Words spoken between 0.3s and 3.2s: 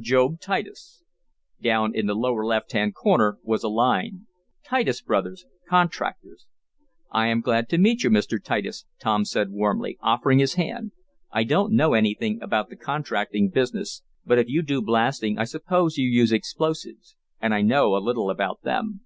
TITUS Down in the lower left hand